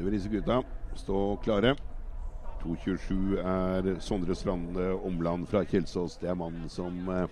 [0.08, 0.62] Vi disse gutta
[0.96, 1.74] stå klare.
[2.64, 6.16] 2.27 er Sondre Strande Omland fra Kjelsås.
[6.22, 7.26] Det er mannen som eh,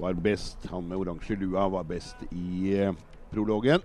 [0.00, 0.64] var best.
[0.72, 2.96] Han med oransje lua var best i eh,
[3.28, 3.84] prologen.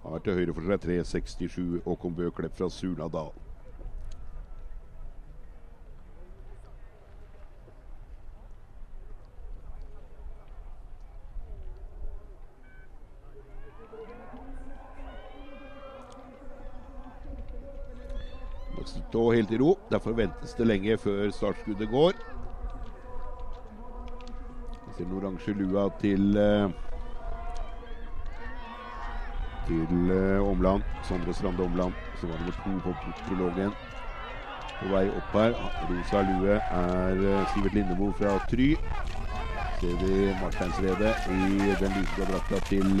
[0.00, 3.34] Har til høyre for seg 3.67 Håkon Bø Klepp fra Surnadal.
[19.16, 19.78] Stå helt i ro.
[19.90, 22.18] Derfor ventes det lenge før startskuddet går.
[24.86, 26.68] Vi ser den oransje lua til uh,
[29.68, 30.84] til uh, Omland.
[31.08, 33.72] Sondre Strande Omland, som var nummer to på prologen.
[34.82, 35.56] På vei opp her.
[35.88, 38.74] Rosa lue er uh, Sivert Lindemo fra Try.
[39.80, 40.12] Ser vi
[40.42, 42.92] Marteinsredet i den lyseblå drakta til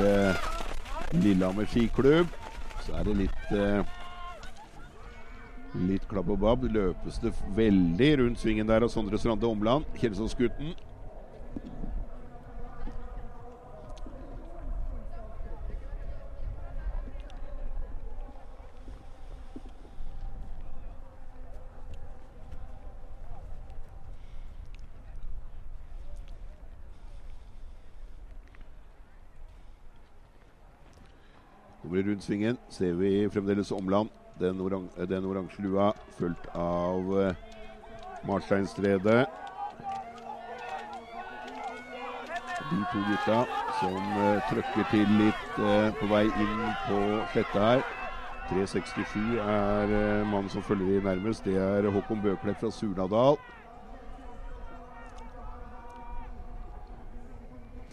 [1.12, 2.32] Lillehammer skiklubb.
[2.86, 3.94] Så er det litt
[5.76, 6.64] Litt klabb og babb.
[6.72, 9.84] Løpes det veldig rundt svingen der av Sondre Strande Omland.
[10.00, 10.74] Kjelsåsgutten.
[31.82, 34.10] Kommer rundt svingen, ser vi fremdeles Omland
[34.40, 37.32] den, orang den oransje lua, fulgt av uh,
[38.26, 39.26] Marsteinstredet.
[42.70, 43.42] De to gutta
[43.80, 46.56] som uh, trøkker til litt uh, på vei inn
[46.86, 47.84] på sletta her.
[48.50, 51.44] 367 er uh, mannen som følger de nærmest.
[51.46, 53.40] Det er Håkon Bøklepp fra Surnadal.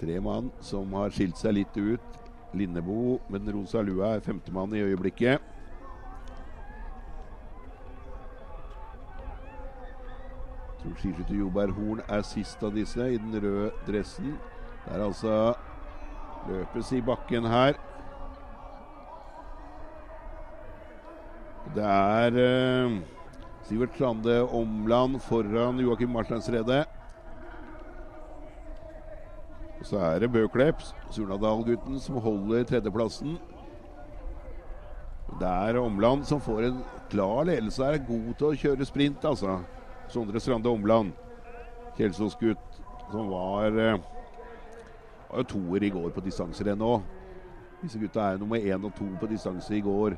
[0.03, 2.19] Tre mann som har skilt seg litt ut.
[2.53, 5.52] Lindebo med den rosa lua er femtemann i øyeblikket.
[10.83, 14.35] Tror skiskytter Joberg Horn er sist av disse i den røde dressen.
[14.83, 15.35] Det er altså
[16.49, 17.77] løpes i bakken her.
[21.73, 22.97] Det er eh,
[23.63, 26.83] Sivert Sande Omland foran Joakim Marsteinsredet.
[29.83, 33.37] Så er det Bøklepp, Surnadal-gutten, som holder tredjeplassen.
[35.39, 38.03] Det er Omland som får en klar ledelse her.
[38.07, 39.57] God til å kjøre sprint, altså.
[40.13, 41.11] Sondre Strande Omland.
[41.97, 43.97] Kjelsås-gutt som var, eh,
[45.29, 47.01] var jo toer i går på distanserenn òg.
[47.81, 50.17] Disse gutta er nummer én og to på distanse i går.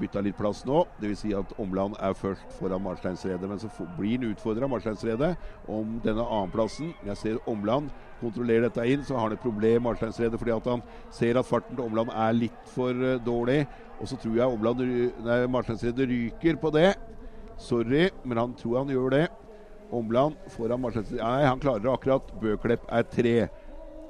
[0.00, 0.84] Bytta litt plass nå.
[1.00, 1.18] Dvs.
[1.18, 3.48] Si at Omland er først foran Marsteinsredet.
[3.48, 5.36] Men så blir han utfordra Marsteinsredet
[5.68, 6.92] om denne annenplassen.
[7.06, 7.90] Jeg ser Omland
[8.20, 11.76] kontrollerer dette inn, så har han et problem Marsteinsredet fordi at han ser at farten
[11.76, 13.66] til Omland er litt for uh, dårlig.
[14.00, 16.94] Og så tror jeg Omland, Marsteinsredet ryker på det.
[17.58, 19.24] Sorry, men han tror han gjør det.
[19.90, 22.30] Omland foran Marsteinsen Nei, han klarer det akkurat.
[22.42, 23.36] Bøklepp er tre.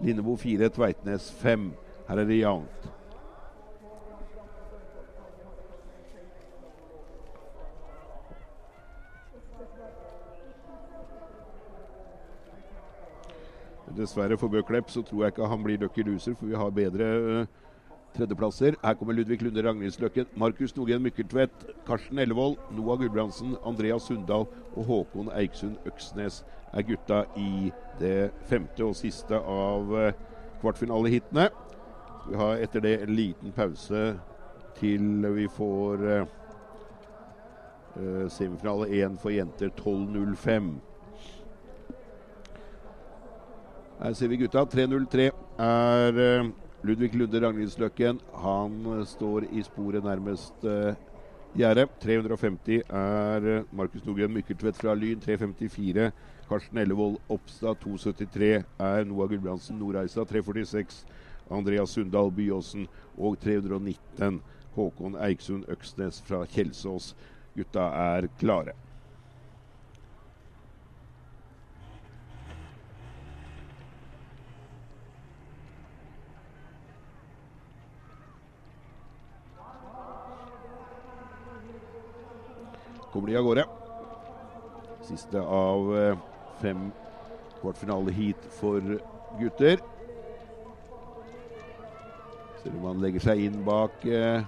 [0.01, 1.71] Lindebo fire, Tveitnes fem.
[2.09, 2.93] Her er det jevnt.
[13.97, 17.07] Dessverre for Bøklepp så tror jeg ikke han blir Lucky Loser, for vi har bedre
[17.17, 17.47] uh,
[18.17, 18.77] Tredjeplasser.
[18.83, 24.47] Her kommer Ludvig Lunde Ragnhildsløkken, Markus Nogen Mykkeltvedt, Karsten Ellevold, Noah Gulbrandsen, Andreas Sundal
[24.77, 30.13] og Håkon Eiksund Øksnes er gutta i det femte og siste av eh,
[30.61, 31.49] kvartfinalehitene.
[32.27, 34.19] Vi har etter det en liten pause
[34.81, 36.27] til vi får uh,
[38.29, 40.75] semifinale én for jenter 12.05.
[44.03, 44.65] Her ser vi gutta.
[44.65, 45.31] 3.03
[45.65, 46.51] er uh,
[46.87, 50.93] Ludvig Lunde Ragnhildsløkken han eh, står i sporet nærmest uh,
[51.59, 51.91] gjerdet.
[52.05, 55.19] 350 er uh, Markus Nogren Mykkeltvedt fra Lyn.
[55.25, 56.13] 354
[56.47, 57.81] Karsten Ellevold Oppstad.
[57.83, 60.23] 273 er Noah Gulbrandsen Nordreisa.
[60.31, 61.03] 346
[61.51, 62.87] Andreas Sundal Byåsen.
[63.19, 64.39] Og 319
[64.77, 67.17] Håkon Eiksund Øksnes fra Kjelsås.
[67.57, 68.79] Gutta er klare.
[83.17, 83.65] Kommer de av gårde.
[85.09, 86.19] Siste av eh,
[86.61, 86.91] fem
[87.63, 88.99] kvartfinaleheat for
[89.41, 89.81] gutter.
[92.61, 94.45] Ser om han legger seg inn bak eh,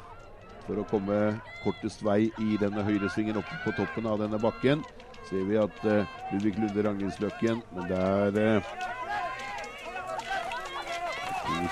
[0.66, 4.84] for å komme kortest vei i denne høyresvingen oppe på toppen av denne bakken.
[5.30, 8.70] Ser vi at eh, Ludvig Lunde Ragnhildsløkken, men det er eh,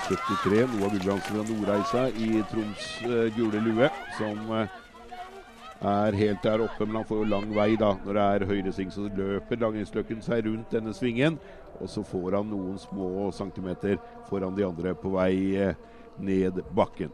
[0.07, 4.65] 73, Noah Gulbrandsen fra Nordreisa i Troms eh, gule lue, som uh,
[5.81, 8.91] er helt der oppe, men han får jo lang vei da når det er høyresving.
[8.93, 11.37] Så løper Langrennsløkken seg rundt denne svingen,
[11.77, 13.99] og så får han noen små centimeter
[14.29, 15.77] foran de andre på vei eh,
[16.17, 17.13] ned bakken.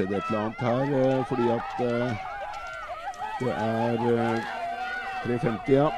[0.00, 2.28] Skjedd et eller annet her, eh, fordi at eh,
[3.40, 4.54] det er eh,
[5.26, 5.88] 3.50, ja.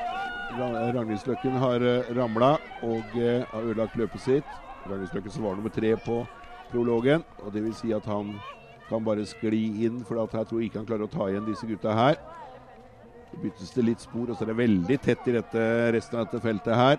[0.52, 1.84] Ra- Ragnhildsløkken har
[2.18, 4.48] ramla og eh, har ødelagt løpet sitt.
[4.90, 6.18] Ragnhildsløkken som var nummer tre på
[6.72, 7.22] prologen.
[7.44, 8.34] og Det vil si at han
[8.88, 11.94] kan bare skli inn, for jeg tror ikke han klarer å ta igjen disse gutta
[11.96, 12.18] her.
[13.30, 15.62] Så byttes det litt spor, og så er det veldig tett i dette,
[15.94, 16.98] resten av dette feltet her.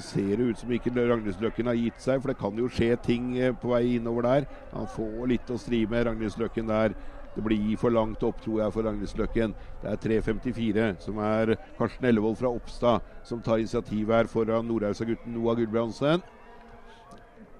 [0.00, 3.34] Det ser ut som ikke Ragnhildsløkken har gitt seg, for det kan jo skje ting
[3.36, 4.46] eh, på vei innover der.
[4.72, 6.94] Han får litt å stri med, Ragnhildsløkken der.
[7.34, 9.52] Det blir for langt opp, tror jeg, for Ragnhildsløkken.
[9.82, 15.36] Det er 3.54, som er Karsten Ellevold fra Oppstad, som tar initiativ her foran Nordhausa-gutten
[15.36, 16.24] Noah Gulbrandsen.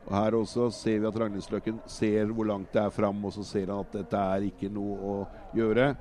[0.07, 3.45] Og Her også ser vi at Ragnhildsløkken ser hvor langt det er fram, og så
[3.45, 5.21] ser han at dette er ikke noe å
[5.61, 5.93] gjøre.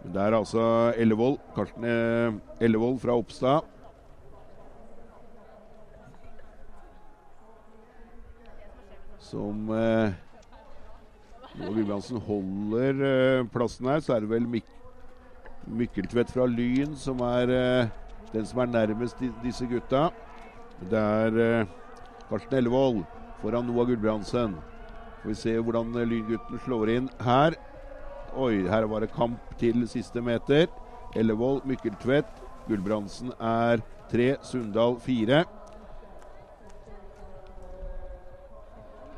[0.00, 3.75] Men det er altså Ellevold, Karsten eh, Ellevold fra Oppstad.
[9.26, 10.14] Som eh,
[11.58, 14.72] Når Williamsen holder eh, plassen her, så er det vel Mik
[15.66, 17.88] Mykkeltvedt fra Lyn som er eh,
[18.30, 20.10] den som er nærmest di disse gutta.
[20.90, 21.72] Det er eh,
[22.28, 23.02] Karsten Ellevold
[23.40, 24.54] foran Noah Gulbrandsen.
[25.22, 27.56] Får vi se hvordan Lyngutten slår inn her.
[28.36, 30.68] Oi, her var det kamp til siste meter.
[31.18, 32.30] Ellevold, Mykkeltvedt.
[32.68, 35.44] Gulbrandsen er tre, Sundal fire.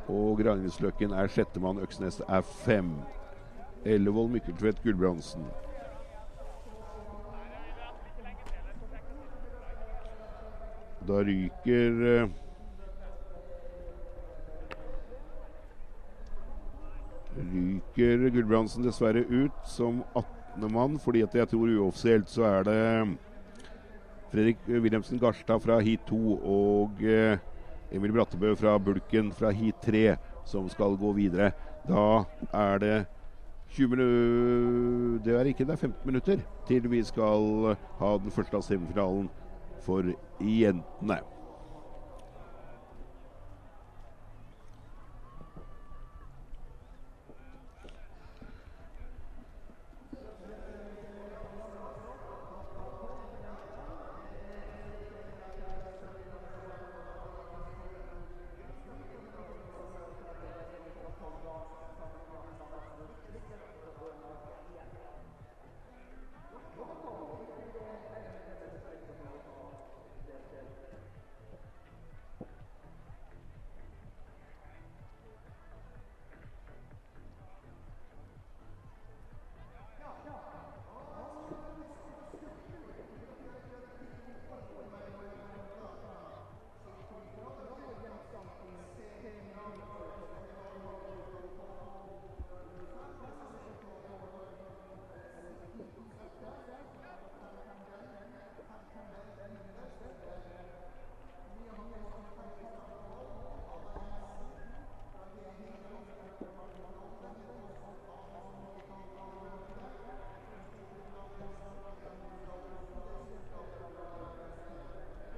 [0.08, 1.78] Og Ragnhildsløkken er sjettemann.
[1.78, 2.92] Øksnes er fem.
[3.84, 5.44] Ellevold, Mykkeltvedt, Gulbrandsen.
[11.08, 12.28] Da ryker eh,
[17.38, 20.72] Ryker Gulbrandsen dessverre ut som 18.
[20.72, 23.18] mann, fordi at jeg tror uoffisielt så er det
[24.32, 27.38] Fredrik Wilhelmsen Garstad fra heat 2 og eh,
[27.90, 30.02] Emil Brattebø fra Bulken fra heat 3
[30.48, 31.52] som skal gå videre.
[31.88, 32.96] Da er det
[33.76, 38.56] 20 minutter Det er ikke, det er 15 minutter til vi skal ha den første
[38.56, 39.28] av semifinalen
[39.84, 40.04] for
[40.40, 41.20] jentene.